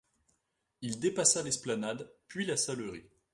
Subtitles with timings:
[0.81, 3.05] Il dépassa l’Esplanade, puis la Salerie.